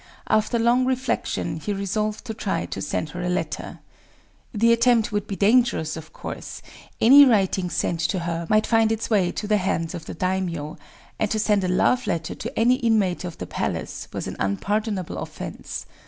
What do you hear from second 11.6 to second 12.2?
a love